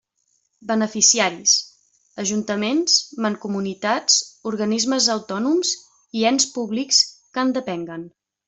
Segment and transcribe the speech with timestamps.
[0.69, 1.51] Beneficiaris:
[2.23, 4.17] ajuntaments, mancomunitats
[4.53, 5.77] organismes autònoms
[6.23, 7.05] i ens públics
[7.37, 8.13] que en depenguen.